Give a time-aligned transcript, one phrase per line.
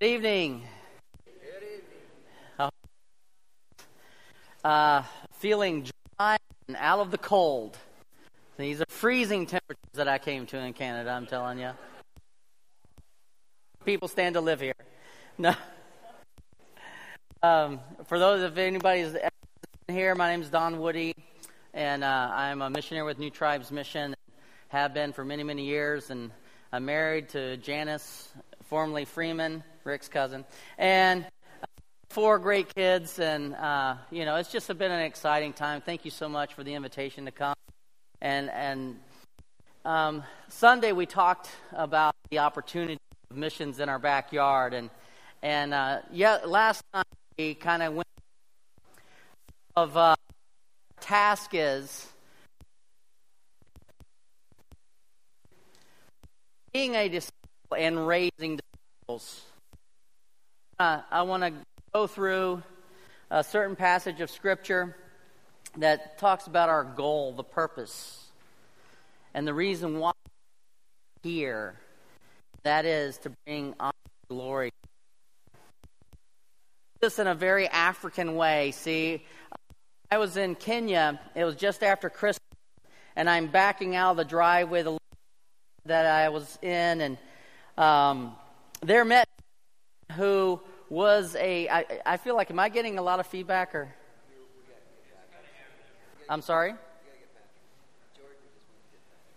[0.00, 0.62] Good evening.
[4.64, 5.02] Uh,
[5.34, 5.86] feeling
[6.18, 7.76] dry and out of the cold.
[8.56, 11.72] These are freezing temperatures that I came to in Canada, I'm telling you.
[13.84, 14.72] People stand to live here.
[15.36, 15.52] No.
[17.42, 19.14] Um, for those, if anybody's
[19.88, 21.14] here, my name is Don Woody,
[21.74, 24.14] and uh, I'm a missionary with New Tribes Mission.
[24.68, 26.30] Have been for many, many years, and
[26.72, 28.30] I'm married to Janice,
[28.62, 30.44] formerly Freeman, Rick's cousin,
[30.78, 31.24] and
[32.10, 33.18] four great kids.
[33.18, 35.80] And uh, you know, it's just been an exciting time.
[35.80, 37.54] Thank you so much for the invitation to come.
[38.20, 38.98] And and
[39.84, 42.98] um, Sunday we talked about the opportunity
[43.30, 44.90] of missions in our backyard, and
[45.42, 47.06] and uh, yeah, last night
[47.38, 48.06] we kind of went
[49.74, 50.14] of uh,
[51.00, 52.08] task is
[56.72, 57.32] being a disciple
[57.76, 59.42] and raising disciples.
[60.78, 61.52] Uh, I want to
[61.92, 62.62] go through
[63.30, 64.96] a certain passage of Scripture
[65.76, 68.26] that talks about our goal, the purpose,
[69.34, 70.12] and the reason why
[71.24, 71.74] we're here.
[72.62, 74.70] That is to bring honor and glory.
[77.00, 78.70] This in a very African way.
[78.70, 79.24] See,
[80.10, 81.20] I was in Kenya.
[81.34, 82.40] It was just after Christmas,
[83.14, 84.84] and I'm backing out of the driveway
[85.84, 87.18] that I was in, and
[87.76, 88.36] um,
[88.80, 89.28] there met
[90.12, 91.68] who was a.
[91.68, 93.94] I, I feel like, am I getting a lot of feedback or?
[96.28, 96.74] I'm sorry?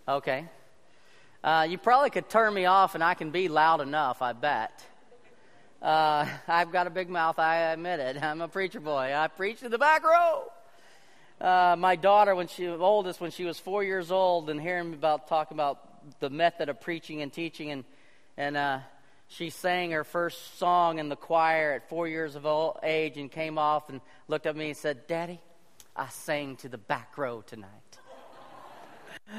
[0.08, 0.46] Okay.
[1.42, 4.84] Uh, you probably could turn me off and I can be loud enough, I bet.
[5.82, 8.16] Uh, I've got a big mouth, I admit it.
[8.22, 9.12] I'm a preacher boy.
[9.14, 10.44] I preach in the back row.
[11.40, 14.94] Uh, my daughter, when she was oldest, when she was four years old, and hearing
[14.94, 17.84] about talking about the method of preaching and teaching, and
[18.38, 18.78] and uh,
[19.28, 23.30] she sang her first song in the choir at four years of old age, and
[23.30, 25.40] came off and looked at me and said, "Daddy,
[25.94, 27.98] I sang to the back row tonight."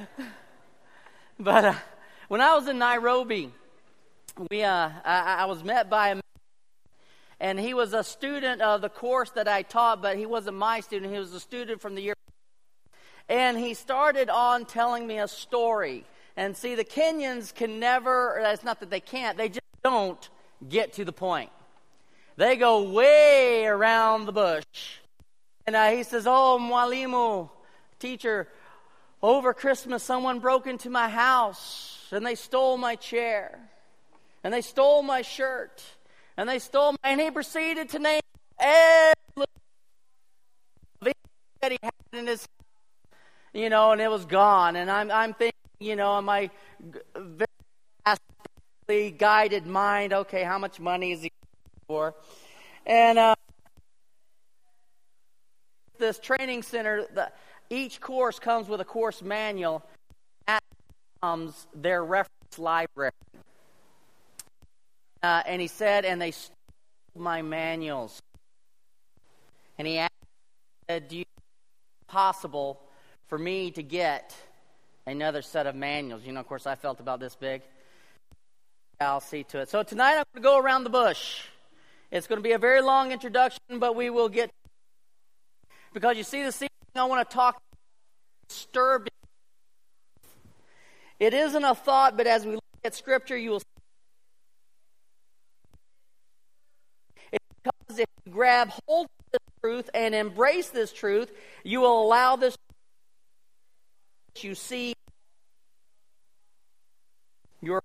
[1.40, 1.74] but uh,
[2.28, 3.52] when I was in Nairobi,
[4.52, 6.24] we uh, I, I was met by a man,
[7.40, 10.82] and he was a student of the course that I taught, but he wasn't my
[10.82, 11.14] student.
[11.14, 12.14] He was a student from the year.
[13.30, 16.06] And he started on telling me a story.
[16.38, 20.30] And see, the Kenyans can never, it's not that they can't, they just don't
[20.68, 21.50] get to the point.
[22.36, 24.66] They go way around the bush.
[25.66, 27.50] And uh, he says, Oh, Mwalimu,
[28.00, 28.48] teacher,
[29.22, 33.60] over Christmas someone broke into my house and they stole my chair
[34.44, 35.82] and they stole my shirt
[36.36, 38.22] and they stole my, and he proceeded to name
[38.60, 39.46] every
[41.62, 42.46] that he had in his,
[43.54, 44.76] you know, and it was gone.
[44.76, 46.52] And I'm, I'm thinking, you know, am I
[47.16, 47.47] very
[48.88, 51.32] guided mind, okay, how much money is he
[51.88, 52.16] for?
[52.86, 53.36] And uh,
[56.00, 57.30] this training center, the,
[57.70, 59.84] each course comes with a course manual.
[60.48, 60.64] That
[61.22, 63.12] comes their reference library.
[65.22, 66.56] Uh, and he said, and they stole
[67.16, 68.22] my manuals.
[69.78, 71.26] And he asked, do you
[72.08, 72.80] possible
[73.28, 74.34] for me to get
[75.06, 76.24] another set of manuals?
[76.26, 77.64] You know, of course, I felt about this big.
[79.00, 79.70] I'll see to it.
[79.70, 81.44] So tonight I'm going to go around the bush.
[82.12, 84.50] It's going to be a very long introduction, but we will get
[85.94, 87.62] because you see the scene I want to talk
[88.48, 89.12] disturbing.
[91.20, 93.62] It isn't a thought, but as we look at Scripture, you will
[97.32, 101.32] Because if you grab hold of this truth and embrace this truth,
[101.64, 102.56] you will allow this
[104.44, 104.94] you see
[107.62, 107.82] your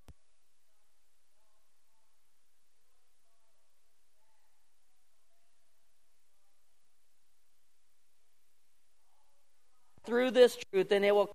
[10.13, 11.35] through this truth and it will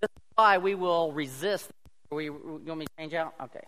[0.00, 1.68] This is why we will resist.
[2.10, 3.34] We, you want me to change out?
[3.42, 3.60] Okay.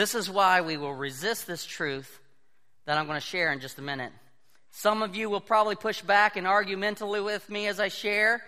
[0.00, 2.20] This is why we will resist this truth
[2.86, 4.12] that I'm going to share in just a minute.
[4.70, 8.42] Some of you will probably push back and argue mentally with me as I share,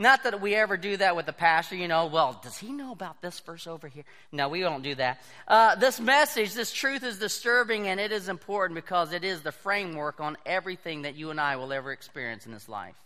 [0.00, 2.90] not that we ever do that with the pastor, you know, well, does he know
[2.90, 4.02] about this verse over here?
[4.32, 5.22] No, we don't do that.
[5.46, 9.52] Uh, this message, this truth is disturbing and it is important because it is the
[9.52, 13.00] framework on everything that you and I will ever experience in this life.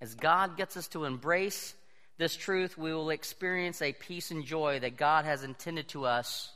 [0.00, 1.72] As God gets us to embrace
[2.18, 6.50] this truth, we will experience a peace and joy that God has intended to us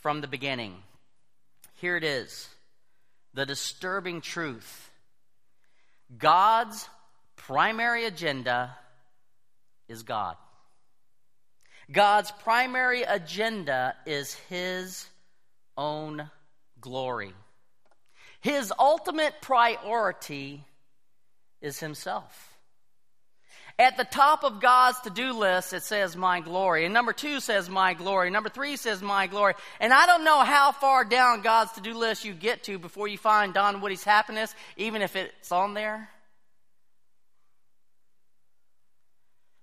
[0.00, 0.74] from the beginning.
[1.74, 2.48] Here it is
[3.34, 4.90] the disturbing truth
[6.16, 6.88] God's
[7.36, 8.74] primary agenda
[9.88, 10.36] is God.
[11.90, 15.06] God's primary agenda is His
[15.76, 16.30] own
[16.80, 17.32] glory.
[18.40, 20.64] His ultimate priority
[21.60, 22.47] is Himself.
[23.80, 26.84] At the top of God's to do list, it says, My glory.
[26.84, 28.28] And number two says, My glory.
[28.28, 29.54] Number three says, My glory.
[29.78, 33.06] And I don't know how far down God's to do list you get to before
[33.06, 36.08] you find Don Woody's happiness, even if it's on there.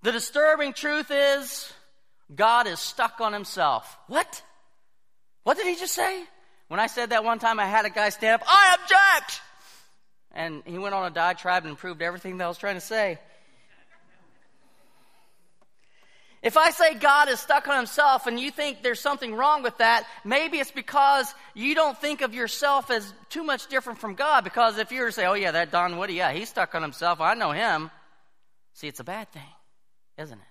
[0.03, 1.73] The disturbing truth is,
[2.33, 3.97] God is stuck on himself.
[4.07, 4.41] What?
[5.43, 6.23] What did he just say?
[6.69, 9.41] When I said that one time, I had a guy stand up, I object!
[10.31, 13.19] And he went on a diatribe and proved everything that I was trying to say.
[16.45, 19.79] If I say God is stuck on himself and you think there's something wrong with
[19.79, 24.43] that, maybe it's because you don't think of yourself as too much different from God.
[24.43, 26.83] Because if you were to say, oh, yeah, that Don Woody, yeah, he's stuck on
[26.83, 27.89] himself, I know him.
[28.75, 29.41] See, it's a bad thing,
[30.19, 30.45] isn't it?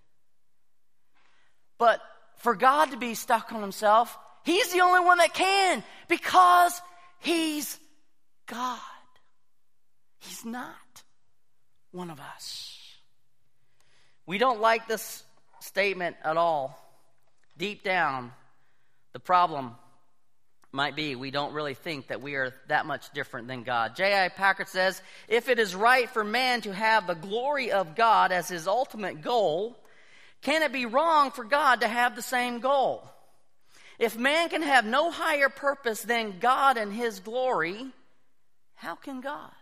[1.79, 2.01] But
[2.39, 6.83] for God to be stuck on himself, he's the only one that can because
[7.21, 7.79] he's
[8.47, 8.81] God.
[10.19, 10.75] He's not
[11.93, 12.81] one of us.
[14.27, 15.24] We don't like this
[15.65, 16.79] statement at all,
[17.57, 18.33] deep down,
[19.13, 19.75] the problem
[20.73, 23.95] might be we don't really think that we are that much different than God.
[23.95, 24.29] J.I.
[24.31, 28.49] Packer says if it is right for man to have the glory of God as
[28.49, 29.79] his ultimate goal,
[30.43, 33.09] can it be wrong for God to have the same goal?
[33.99, 37.87] If man can have no higher purpose than God and his glory,
[38.75, 39.53] how can God?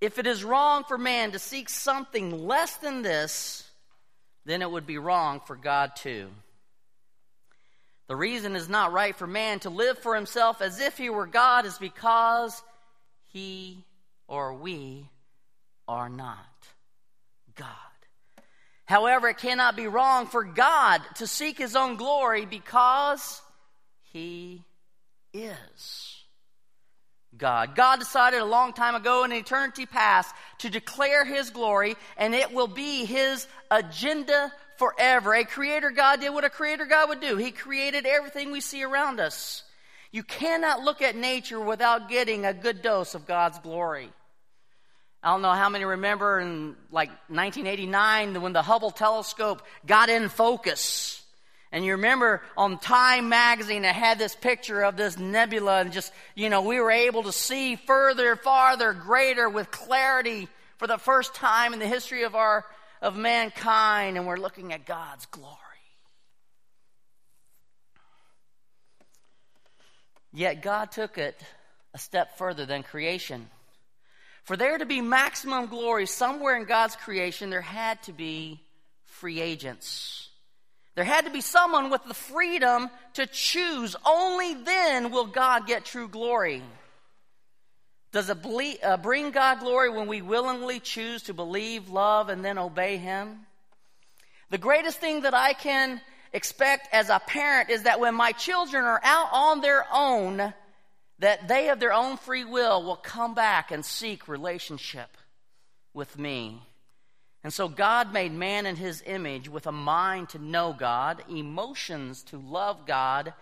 [0.00, 3.67] If it is wrong for man to seek something less than this,
[4.48, 6.28] then it would be wrong for God too.
[8.08, 11.26] The reason is not right for man to live for himself as if he were
[11.26, 12.62] God is because
[13.26, 13.84] he
[14.26, 15.06] or we
[15.86, 16.38] are not
[17.54, 17.66] God.
[18.86, 23.42] However, it cannot be wrong for God to seek his own glory because
[24.12, 24.64] he
[25.34, 26.17] is.
[27.36, 27.74] God.
[27.74, 32.52] God decided a long time ago in eternity past to declare His glory, and it
[32.52, 35.34] will be His agenda forever.
[35.34, 37.36] A creator God did what a creator God would do.
[37.36, 39.62] He created everything we see around us.
[40.10, 44.10] You cannot look at nature without getting a good dose of God's glory.
[45.22, 50.28] I don't know how many remember in like 1989 when the Hubble telescope got in
[50.28, 51.17] focus.
[51.70, 56.12] And you remember on Time magazine, it had this picture of this nebula, and just,
[56.34, 60.48] you know, we were able to see further, farther, greater with clarity
[60.78, 62.64] for the first time in the history of our
[63.00, 65.54] of mankind, and we're looking at God's glory.
[70.32, 71.40] Yet God took it
[71.94, 73.48] a step further than creation.
[74.44, 78.60] For there to be maximum glory somewhere in God's creation, there had to be
[79.04, 80.27] free agents.
[80.98, 83.94] There had to be someone with the freedom to choose.
[84.04, 86.60] Only then will God get true glory.
[88.10, 92.44] Does it ble- uh, bring God glory when we willingly choose to believe, love, and
[92.44, 93.46] then obey Him?
[94.50, 96.00] The greatest thing that I can
[96.32, 100.52] expect as a parent is that when my children are out on their own,
[101.20, 105.16] that they of their own free will will come back and seek relationship
[105.94, 106.60] with me.
[107.44, 112.22] And so God made man in his image with a mind to know God, emotions
[112.24, 113.32] to love God,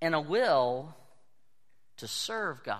[0.00, 0.94] and a will
[1.98, 2.78] to serve God.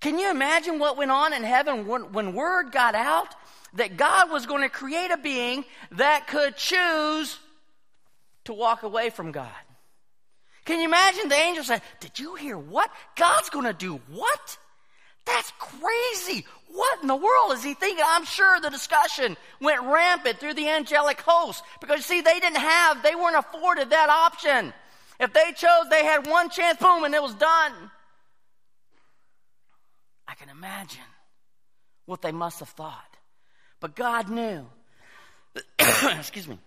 [0.00, 3.34] Can you imagine what went on in heaven when, when word got out
[3.74, 7.38] that God was going to create a being that could choose
[8.44, 9.48] to walk away from God?
[10.64, 12.90] Can you imagine the angel saying, Did you hear what?
[13.16, 14.58] God's going to do what?
[15.24, 16.46] That's crazy.
[16.72, 18.04] What in the world is he thinking?
[18.06, 23.02] I'm sure the discussion went rampant through the angelic host because see, they didn't have,
[23.02, 24.72] they weren't afforded that option.
[25.20, 27.72] If they chose, they had one chance, boom, and it was done.
[30.26, 31.00] I can imagine
[32.06, 33.16] what they must have thought.
[33.78, 34.66] But God knew.
[35.78, 36.58] Excuse me.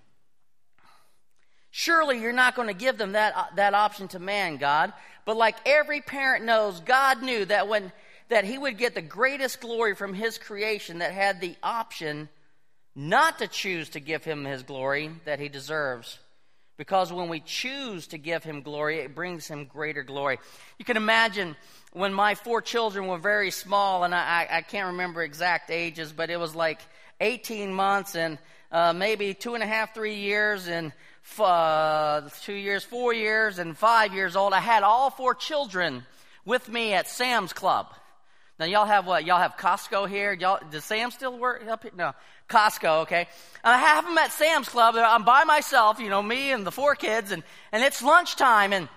[1.72, 4.94] Surely you're not going to give them that, uh, that option to man, God.
[5.26, 7.92] But like every parent knows, God knew that when
[8.29, 12.29] that he would get the greatest glory from his creation that had the option
[12.96, 16.17] not to choose to give him his glory that he deserves.
[16.77, 20.39] Because when we choose to give him glory, it brings him greater glory.
[20.77, 21.55] You can imagine
[21.94, 26.29] when my four children were very small, and I, I can't remember exact ages, but
[26.29, 26.82] it was like
[27.22, 28.38] 18 months and
[28.72, 30.91] uh, maybe two and a half, three years, and
[31.39, 34.51] uh, two years, four years, and five years old.
[34.51, 36.05] I had all four children
[36.44, 37.88] with me at Sam's Club.
[38.58, 39.26] Now y'all have what?
[39.26, 40.32] Y'all have Costco here.
[40.32, 41.92] Y'all does Sam still work up here?
[41.96, 42.14] No,
[42.50, 43.02] Costco.
[43.04, 43.28] Okay,
[43.64, 44.96] and I have them at Sam's Club.
[44.98, 48.88] I'm by myself, you know, me and the four kids, and and it's lunchtime, and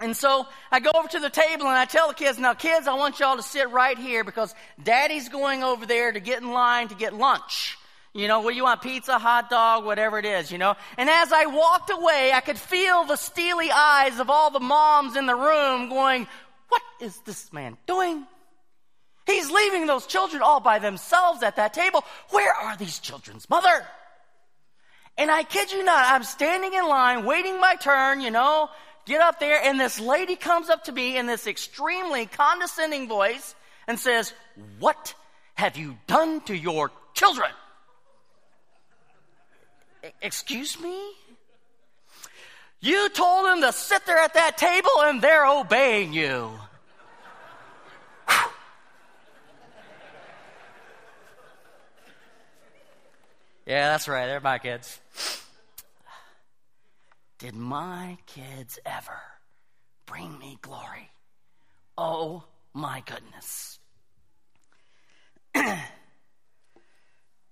[0.00, 2.86] and so I go over to the table and I tell the kids, now kids,
[2.86, 6.50] I want y'all to sit right here because Daddy's going over there to get in
[6.52, 7.76] line to get lunch.
[8.14, 10.76] You know, what you want, pizza, hot dog, whatever it is, you know.
[10.96, 15.14] And as I walked away, I could feel the steely eyes of all the moms
[15.14, 16.26] in the room going,
[16.68, 18.24] what is this man doing?
[19.28, 22.02] He's leaving those children all by themselves at that table.
[22.30, 23.86] Where are these children's mother?
[25.18, 28.70] And I kid you not, I'm standing in line, waiting my turn, you know,
[29.04, 33.54] get up there, and this lady comes up to me in this extremely condescending voice
[33.86, 34.32] and says,
[34.78, 35.14] What
[35.56, 37.50] have you done to your children?
[40.22, 41.12] Excuse me?
[42.80, 46.50] You told them to sit there at that table and they're obeying you.
[53.68, 54.24] Yeah, that's right.
[54.24, 54.98] They're my kids.
[57.38, 59.20] Did my kids ever
[60.06, 61.10] bring me glory?
[61.98, 63.78] Oh my goodness.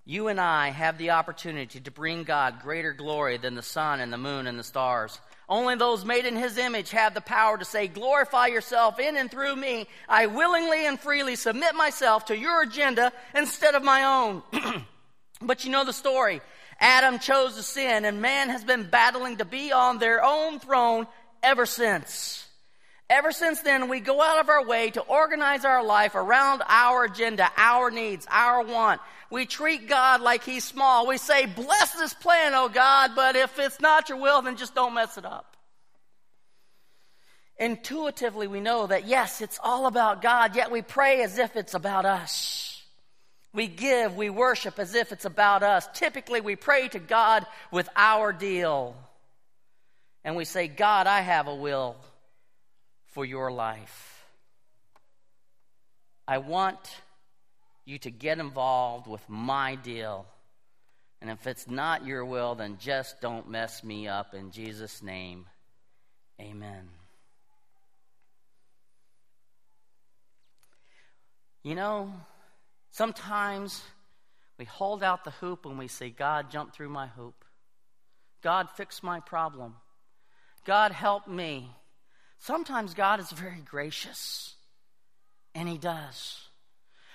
[0.06, 4.10] you and I have the opportunity to bring God greater glory than the sun and
[4.10, 5.20] the moon and the stars.
[5.50, 9.30] Only those made in his image have the power to say, Glorify yourself in and
[9.30, 9.86] through me.
[10.08, 14.86] I willingly and freely submit myself to your agenda instead of my own.
[15.40, 16.40] But you know the story.
[16.80, 21.06] Adam chose to sin, and man has been battling to be on their own throne
[21.42, 22.46] ever since.
[23.08, 27.04] Ever since then, we go out of our way to organize our life around our
[27.04, 29.00] agenda, our needs, our want.
[29.30, 31.06] We treat God like He's small.
[31.06, 34.74] We say, Bless this plan, oh God, but if it's not your will, then just
[34.74, 35.56] don't mess it up.
[37.58, 41.74] Intuitively, we know that yes, it's all about God, yet we pray as if it's
[41.74, 42.75] about us.
[43.56, 45.88] We give, we worship as if it's about us.
[45.94, 48.94] Typically, we pray to God with our deal.
[50.24, 51.96] And we say, God, I have a will
[53.06, 54.26] for your life.
[56.28, 56.78] I want
[57.86, 60.26] you to get involved with my deal.
[61.22, 64.34] And if it's not your will, then just don't mess me up.
[64.34, 65.46] In Jesus' name,
[66.38, 66.90] amen.
[71.62, 72.12] You know,
[72.96, 73.82] Sometimes
[74.58, 77.44] we hold out the hoop and we say, God, jump through my hoop.
[78.42, 79.74] God, fix my problem.
[80.64, 81.70] God, help me.
[82.38, 84.54] Sometimes God is very gracious,
[85.54, 86.38] and He does.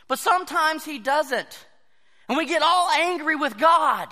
[0.08, 1.66] But sometimes He doesn't.
[2.30, 4.08] And we get all angry with God.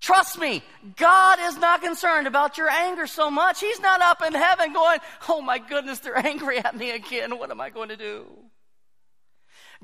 [0.00, 0.62] Trust me,
[0.94, 3.58] God is not concerned about your anger so much.
[3.58, 7.38] He's not up in heaven going, Oh my goodness, they're angry at me again.
[7.38, 8.26] What am I going to do?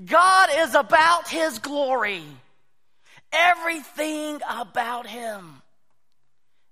[0.04, 2.22] God is about His glory.
[3.32, 5.62] Everything about Him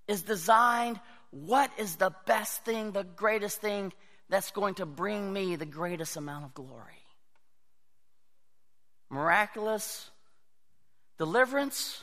[0.06, 0.98] is designed.
[1.30, 3.92] What is the best thing, the greatest thing
[4.28, 6.94] that's going to bring me the greatest amount of glory?
[9.10, 10.10] Miraculous
[11.18, 12.02] deliverance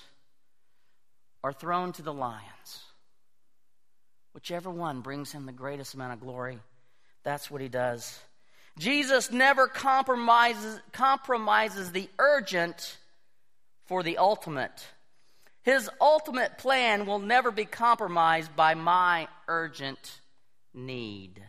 [1.43, 2.83] or thrown to the lions?
[4.33, 6.59] Whichever one brings him the greatest amount of glory,
[7.23, 8.19] that's what he does.
[8.77, 12.97] Jesus never compromises, compromises the urgent
[13.85, 14.85] for the ultimate.
[15.63, 20.19] His ultimate plan will never be compromised by my urgent
[20.73, 21.41] need.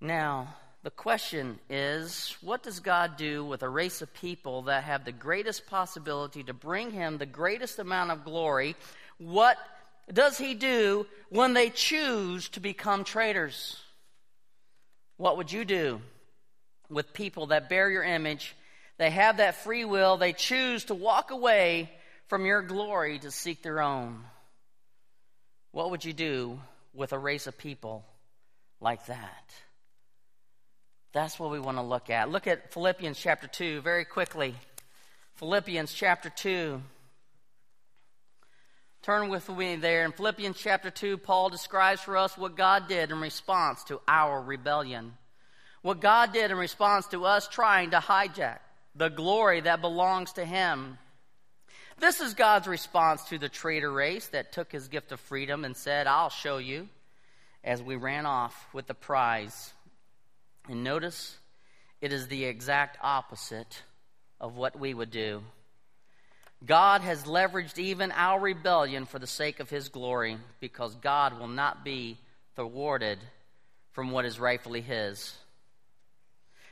[0.00, 5.04] Now, the question is what does God do with a race of people that have
[5.04, 8.74] the greatest possibility to bring Him the greatest amount of glory?
[9.18, 9.58] What
[10.10, 13.78] does He do when they choose to become traitors?
[15.20, 16.00] What would you do
[16.88, 18.56] with people that bear your image?
[18.96, 20.16] They have that free will.
[20.16, 21.90] They choose to walk away
[22.28, 24.24] from your glory to seek their own.
[25.72, 26.58] What would you do
[26.94, 28.02] with a race of people
[28.80, 29.52] like that?
[31.12, 32.30] That's what we want to look at.
[32.30, 34.54] Look at Philippians chapter 2 very quickly.
[35.34, 36.80] Philippians chapter 2.
[39.02, 40.04] Turn with me there.
[40.04, 44.42] In Philippians chapter 2, Paul describes for us what God did in response to our
[44.42, 45.14] rebellion.
[45.80, 48.58] What God did in response to us trying to hijack
[48.94, 50.98] the glory that belongs to Him.
[51.98, 55.76] This is God's response to the traitor race that took his gift of freedom and
[55.76, 56.88] said, I'll show you,
[57.62, 59.74] as we ran off with the prize.
[60.66, 61.36] And notice,
[62.00, 63.82] it is the exact opposite
[64.40, 65.42] of what we would do.
[66.64, 71.48] God has leveraged even our rebellion for the sake of his glory because God will
[71.48, 72.18] not be
[72.54, 73.18] thwarted
[73.92, 75.34] from what is rightfully his.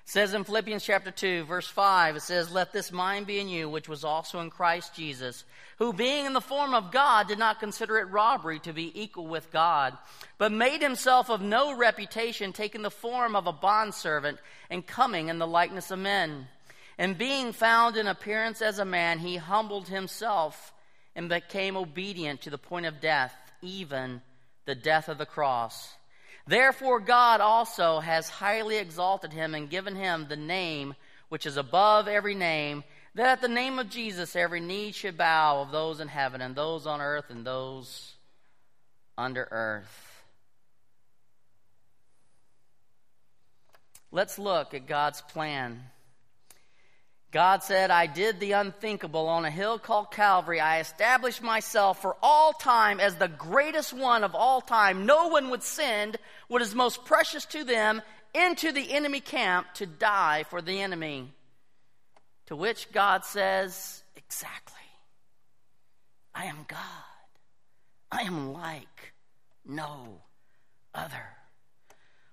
[0.04, 3.48] It says in Philippians chapter 2, verse 5, it says, Let this mind be in
[3.48, 5.44] you, which was also in Christ Jesus,
[5.78, 9.26] who being in the form of God did not consider it robbery to be equal
[9.26, 9.96] with God,
[10.38, 14.38] but made himself of no reputation, taking the form of a bondservant
[14.70, 16.46] and coming in the likeness of men.
[16.98, 20.72] And being found in appearance as a man, he humbled himself
[21.14, 24.20] and became obedient to the point of death, even
[24.66, 25.94] the death of the cross.
[26.46, 30.94] Therefore, God also has highly exalted him and given him the name
[31.28, 32.82] which is above every name,
[33.14, 36.56] that at the name of Jesus every knee should bow of those in heaven and
[36.56, 38.14] those on earth and those
[39.16, 40.22] under earth.
[44.10, 45.82] Let's look at God's plan
[47.30, 50.60] God said, I did the unthinkable on a hill called Calvary.
[50.60, 55.04] I established myself for all time as the greatest one of all time.
[55.04, 56.16] No one would send
[56.48, 58.00] what is most precious to them
[58.34, 61.30] into the enemy camp to die for the enemy.
[62.46, 64.74] To which God says, Exactly.
[66.34, 66.78] I am God.
[68.10, 69.12] I am like
[69.66, 70.22] no
[70.94, 71.24] other.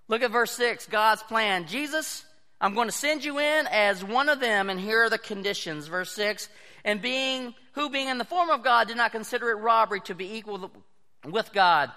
[0.08, 1.68] Look at verse 6, God's plan.
[1.68, 2.26] Jesus
[2.62, 5.88] I'm going to send you in as one of them, and here are the conditions.
[5.88, 6.50] Verse 6
[6.84, 10.16] And being, who being in the form of God did not consider it robbery to
[10.16, 10.72] be equal
[11.26, 11.92] with God.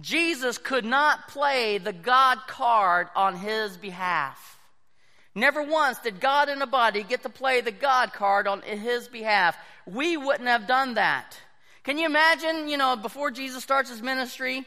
[0.00, 4.58] Jesus could not play the God card on his behalf.
[5.34, 9.08] Never once did God in a body get to play the God card on his
[9.08, 9.56] behalf.
[9.86, 11.38] We wouldn't have done that.
[11.84, 14.64] Can you imagine, you know, before Jesus starts his ministry,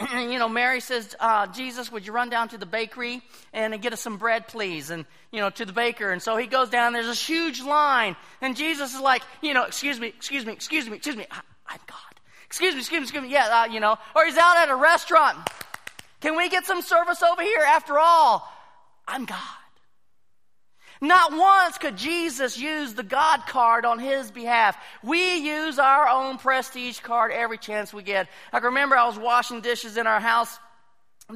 [0.14, 3.92] you know, Mary says, uh, Jesus, would you run down to the bakery and get
[3.92, 4.90] us some bread, please?
[4.90, 6.10] And, you know, to the baker.
[6.10, 8.16] And so he goes down, there's this huge line.
[8.40, 11.26] And Jesus is like, you know, excuse me, excuse me, excuse me, excuse me.
[11.30, 11.98] I, am God.
[12.46, 13.30] Excuse me, excuse me, excuse me.
[13.30, 13.96] Yeah, uh, you know.
[14.16, 15.36] Or he's out at a restaurant.
[16.20, 17.60] Can we get some service over here?
[17.60, 18.50] After all,
[19.06, 19.59] I'm God.
[21.00, 24.76] Not once could Jesus use the God card on his behalf.
[25.02, 28.28] We use our own prestige card every chance we get.
[28.52, 30.58] I remember I was washing dishes in our house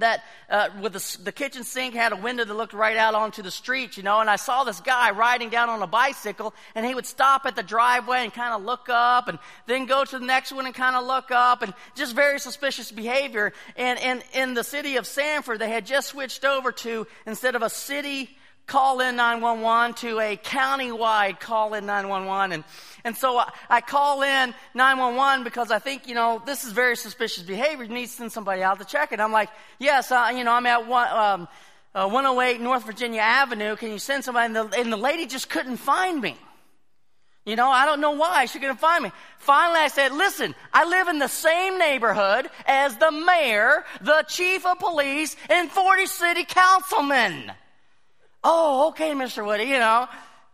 [0.01, 3.43] that uh, with the, the, kitchen sink had a window that looked right out onto
[3.43, 6.85] the street, you know, and I saw this guy riding down on a bicycle, and
[6.85, 10.19] he would stop at the driveway and kind of look up, and then go to
[10.19, 13.53] the next one and kind of look up, and just very suspicious behavior.
[13.77, 17.63] And, and in the city of Sanford, they had just switched over to instead of
[17.63, 22.65] a city call in 911 to a county-wide call in 911 and
[23.05, 26.97] and so I, I, call in 911 because I think you know this is very
[26.97, 27.85] suspicious behavior.
[27.85, 29.21] You need to send somebody out to check it.
[29.21, 31.49] I'm like, yes, uh, you know I'm at one, um,
[31.95, 33.77] uh, 108 North Virginia Avenue.
[33.77, 34.47] Can you send somebody?
[34.47, 36.37] And the, and the lady just couldn't find me.
[37.45, 39.13] You know, I don't know why she couldn't find me.
[39.37, 44.65] Finally, I said, listen, I live in the same neighborhood as the mayor, the chief
[44.65, 47.53] of police, and 40 city councilmen.
[48.47, 49.45] Oh, okay, Mr.
[49.45, 50.07] Woody, you know,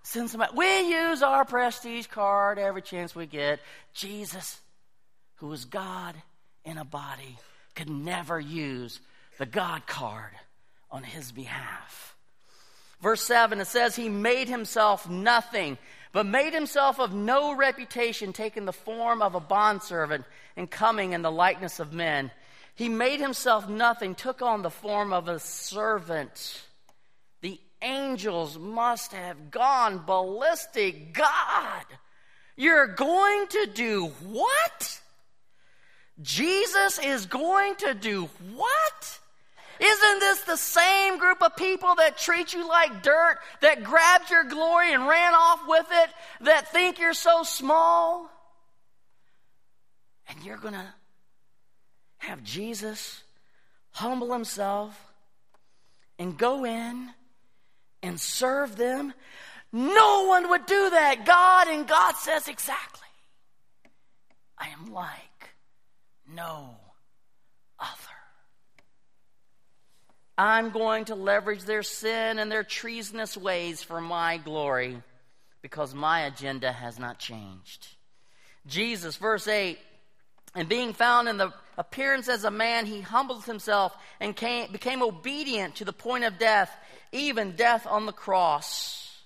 [0.05, 0.53] send somebody.
[0.55, 3.59] We use our prestige card every chance we get.
[3.93, 4.61] Jesus,
[5.37, 6.15] who was God
[6.65, 7.37] in a body,
[7.75, 9.01] could never use
[9.39, 10.31] the God card
[10.89, 12.15] on his behalf.
[13.03, 15.77] Verse 7, it says, He made himself nothing,
[16.13, 20.25] but made himself of no reputation, taking the form of a bondservant
[20.57, 22.31] and coming in the likeness of men.
[22.77, 26.63] He made himself nothing, took on the form of a servant
[27.83, 31.13] angels must have gone ballistic.
[31.15, 31.85] God,
[32.57, 35.01] you're going to do what?
[36.21, 39.19] Jesus is going to do what?
[39.81, 44.45] Isn't this the same group of people that treat you like dirt, that grabbed your
[44.45, 46.11] glory and ran off with it,
[46.43, 48.31] that think you're so small?
[50.29, 50.87] And you're going to
[52.19, 53.23] have Jesus
[53.93, 55.13] humble himself
[56.19, 57.09] and go in
[58.03, 59.13] and serve them.
[59.73, 61.25] No one would do that.
[61.25, 63.09] God and God says exactly.
[64.59, 65.55] I am like
[66.35, 66.77] no
[67.79, 67.91] other.
[70.37, 75.03] I'm going to leverage their sin and their treasonous ways for my glory
[75.63, 77.89] because my agenda has not changed.
[78.67, 79.79] Jesus, verse 8,
[80.55, 85.03] and being found in the appearance as a man, he humbled himself and came, became
[85.03, 86.75] obedient to the point of death,
[87.13, 89.25] even death on the cross.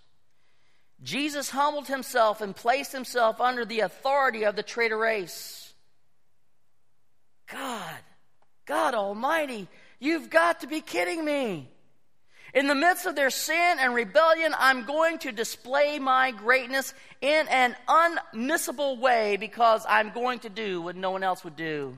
[1.03, 5.75] Jesus humbled himself and placed himself under the authority of the traitor race.
[7.51, 7.99] God,
[8.65, 9.69] God Almighty,
[10.01, 11.69] you've got to be kidding me.
[12.55, 17.49] In the midst of their sin and rebellion, I'm going to display my greatness in
[17.49, 21.97] an unmissable way because I'm going to do what no one else would do.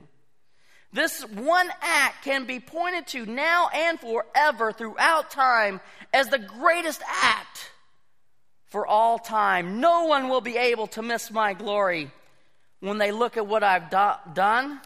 [0.92, 5.80] This one act can be pointed to now and forever throughout time
[6.12, 7.70] as the greatest act
[8.66, 9.80] for all time.
[9.80, 12.10] No one will be able to miss my glory
[12.80, 14.80] when they look at what I've do- done.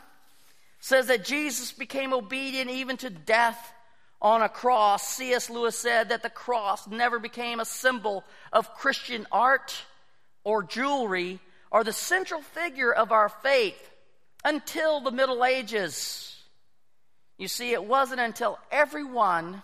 [0.80, 3.72] says that Jesus became obedient even to death
[4.22, 5.06] on a cross.
[5.06, 5.50] C.S.
[5.50, 9.84] Lewis said that the cross never became a symbol of Christian art
[10.44, 11.38] or jewelry
[11.70, 13.89] or the central figure of our faith
[14.44, 16.36] until the Middle Ages.
[17.38, 19.62] You see, it wasn't until everyone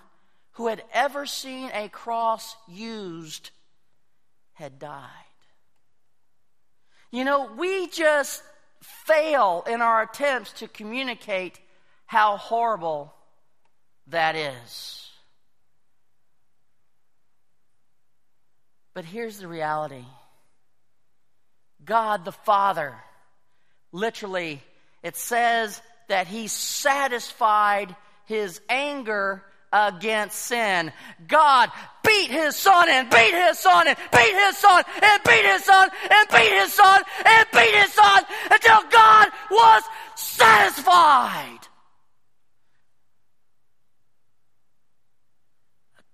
[0.53, 3.51] who had ever seen a cross used
[4.55, 5.11] had died.
[7.11, 8.43] You know, we just
[8.83, 11.59] fail in our attempts to communicate
[12.07, 13.15] how horrible
[14.09, 15.11] that is.
[18.95, 20.05] But here's the reality
[21.85, 22.97] God the Father
[23.93, 24.63] Literally,
[25.03, 27.95] it says that he satisfied
[28.27, 30.93] his anger against sin.
[31.27, 31.71] God
[32.05, 35.89] beat his son and beat his son and beat his son and beat his son
[36.11, 39.83] and beat his son and beat his son until God was
[40.15, 41.59] satisfied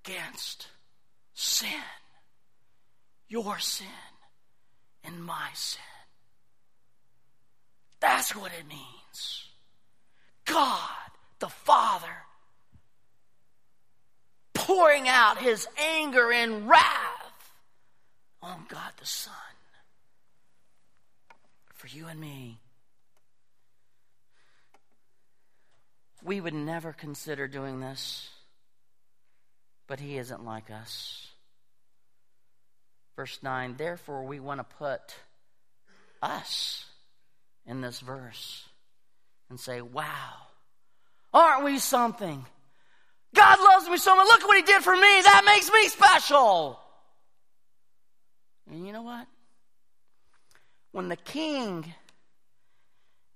[0.04, 0.66] against
[1.34, 1.70] sin,
[3.28, 3.86] your sin
[5.04, 5.91] and my sin.
[8.02, 9.46] That's what it means.
[10.44, 10.90] God,
[11.38, 12.06] the Father,
[14.52, 17.52] pouring out his anger and wrath
[18.42, 19.32] on God the Son
[21.74, 22.58] for you and me.
[26.24, 28.28] We would never consider doing this,
[29.86, 31.28] but he isn't like us.
[33.14, 35.14] Verse 9, therefore, we want to put
[36.20, 36.84] us
[37.66, 38.64] in this verse
[39.50, 40.32] and say, wow,
[41.32, 42.44] aren't we something?
[43.34, 44.26] God loves me so much.
[44.26, 45.00] Look what He did for me.
[45.00, 46.78] That makes me special.
[48.70, 49.26] And you know what?
[50.92, 51.94] When the king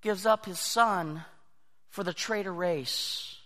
[0.03, 1.25] gives up his son
[1.89, 3.39] for the traitor race,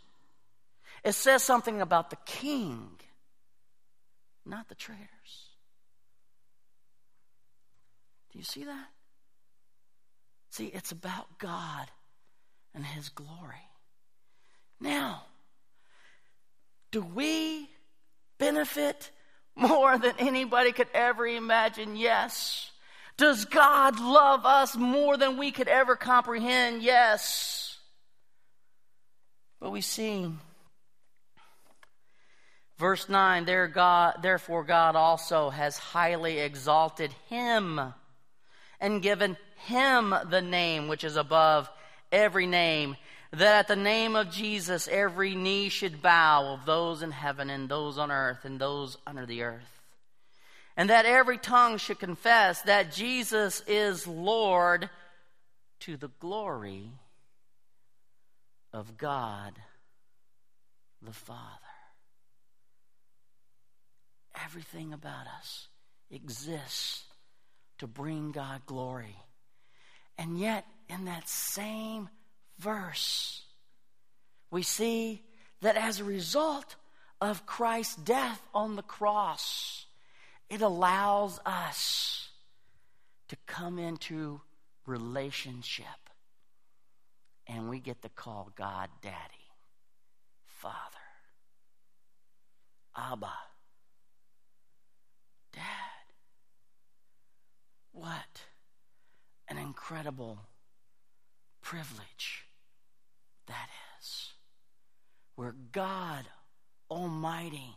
[1.04, 2.90] it says something about the king,
[4.44, 5.08] not the traitors.
[8.32, 8.88] Do you see that?
[10.50, 11.86] See, it's about God
[12.74, 13.66] and His glory.
[14.80, 15.22] Now,
[16.90, 17.68] do we
[18.38, 19.10] benefit
[19.54, 21.96] more than anybody could ever imagine?
[21.96, 22.70] Yes.
[23.16, 26.82] Does God love us more than we could ever comprehend?
[26.82, 27.78] Yes.
[29.60, 30.32] But we see
[32.78, 37.78] verse 9 there God therefore God also has highly exalted him
[38.80, 41.70] and given him the name which is above
[42.12, 42.96] every name,
[43.32, 47.68] that at the name of Jesus every knee should bow of those in heaven and
[47.68, 49.80] those on earth and those under the earth.
[50.76, 54.88] And that every tongue should confess that Jesus is Lord
[55.80, 56.90] to the glory
[58.72, 59.54] of God
[61.02, 61.40] the Father.
[64.44, 65.68] Everything about us
[66.10, 67.04] exists
[67.78, 69.16] to bring God glory.
[70.20, 72.10] And yet, in that same
[72.58, 73.40] verse,
[74.50, 75.22] we see
[75.62, 76.76] that as a result
[77.22, 79.86] of Christ's death on the cross,
[80.50, 82.28] it allows us
[83.28, 84.42] to come into
[84.84, 85.86] relationship.
[87.46, 89.16] And we get to call God Daddy,
[90.44, 90.74] Father,
[92.94, 93.32] Abba,
[95.54, 95.62] Dad.
[97.92, 98.49] What?
[99.50, 100.38] An incredible
[101.60, 102.46] privilege
[103.46, 104.28] that is.
[105.34, 106.24] Where God
[106.90, 107.76] Almighty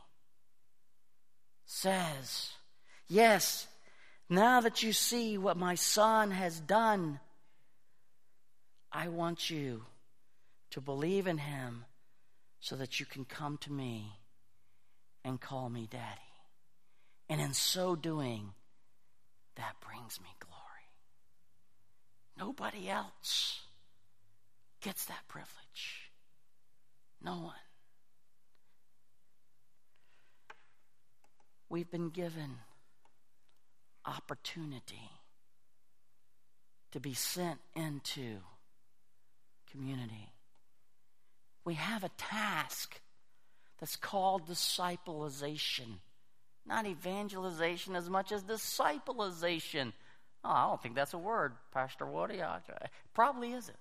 [1.66, 2.52] says,
[3.08, 3.68] Yes,
[4.30, 7.20] now that you see what my son has done,
[8.92, 9.84] I want you
[10.72, 11.86] to believe in him
[12.60, 14.06] so that you can come to me
[15.26, 16.22] and call me daddy.
[17.30, 18.52] And in so doing,
[19.56, 20.53] that brings me glory.
[22.38, 23.62] Nobody else
[24.82, 26.12] gets that privilege.
[27.22, 27.54] No one.
[31.70, 32.58] We've been given
[34.06, 35.10] opportunity
[36.92, 38.38] to be sent into
[39.72, 40.30] community.
[41.66, 43.00] We have a task
[43.80, 46.00] that's called disciplization.
[46.66, 49.94] Not evangelization as much as disciplization.
[50.46, 52.42] Oh, I don't think that's a word, Pastor Woody.
[53.14, 53.78] Probably isn't.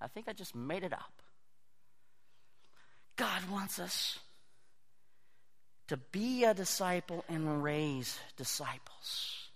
[0.00, 1.22] I think I just made it up.
[3.16, 4.18] God wants us
[5.88, 9.48] to be a disciple and raise disciples.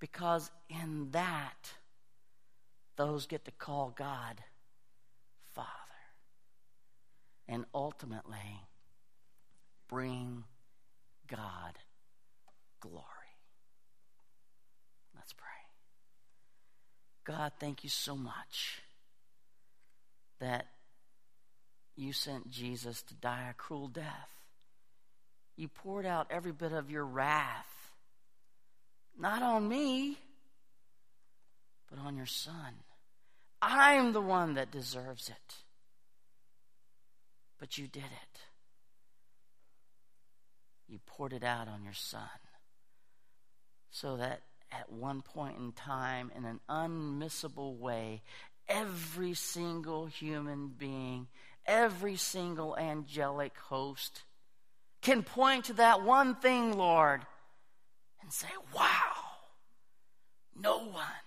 [0.00, 1.72] Because in that,
[2.96, 4.42] those get to call God
[5.54, 5.68] Father.
[7.48, 8.60] And ultimately,
[9.88, 10.44] bring
[11.28, 11.78] God
[12.80, 13.04] glory.
[15.24, 15.46] Let's pray.
[17.34, 18.82] God, thank you so much
[20.38, 20.66] that
[21.96, 24.28] you sent Jesus to die a cruel death.
[25.56, 27.94] You poured out every bit of your wrath,
[29.18, 30.18] not on me,
[31.90, 32.74] but on your Son.
[33.62, 35.54] I'm the one that deserves it.
[37.58, 38.40] But you did it.
[40.86, 42.28] You poured it out on your Son
[43.90, 44.42] so that
[44.78, 48.22] at one point in time, in an unmissable way,
[48.68, 51.28] every single human being,
[51.66, 54.22] every single angelic host
[55.00, 57.20] can point to that one thing, Lord,
[58.22, 59.12] and say, wow,
[60.58, 61.24] no one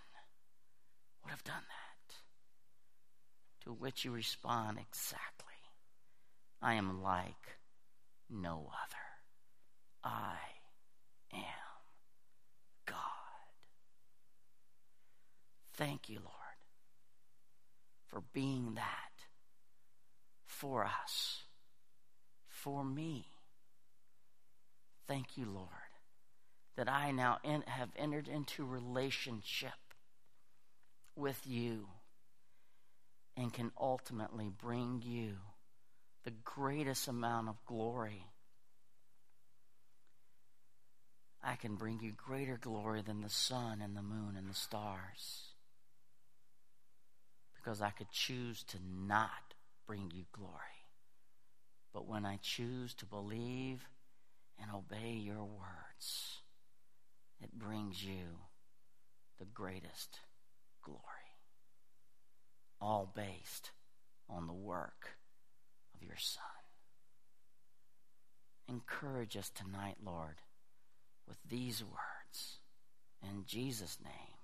[1.23, 2.15] would have done that.
[3.65, 5.45] To which you respond, exactly.
[6.61, 7.57] I am like
[8.29, 9.07] no other.
[10.03, 10.37] I
[11.33, 11.41] am
[12.85, 12.95] God.
[15.77, 16.57] Thank you, Lord,
[18.07, 19.27] for being that
[20.47, 21.43] for us,
[22.47, 23.27] for me.
[25.07, 25.69] Thank you, Lord,
[26.75, 29.71] that I now in, have entered into relationship
[31.15, 31.87] with you
[33.37, 35.35] and can ultimately bring you
[36.25, 38.25] the greatest amount of glory.
[41.43, 45.53] I can bring you greater glory than the sun and the moon and the stars.
[47.67, 49.53] Because I could choose to not
[49.85, 50.85] bring you glory.
[51.93, 53.89] But when I choose to believe
[54.57, 56.43] and obey your words,
[57.41, 58.23] it brings you
[59.37, 60.21] the greatest
[60.81, 61.01] glory.
[62.79, 63.71] All based
[64.29, 65.17] on the work
[65.93, 66.43] of your Son.
[68.69, 70.39] Encourage us tonight, Lord,
[71.27, 72.59] with these words.
[73.21, 74.36] In Jesus' name.